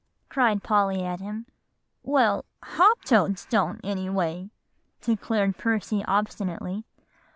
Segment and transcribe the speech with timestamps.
[0.29, 1.45] cried Polly at him.
[2.01, 4.49] "Well, hop toads don't, anyway,"
[4.99, 6.85] declared Percy obstinately.